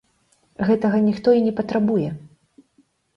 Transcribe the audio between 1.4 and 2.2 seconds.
не патрабуе.